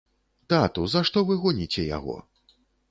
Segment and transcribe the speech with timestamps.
[0.53, 2.21] Тату, за што вы гоніце яго?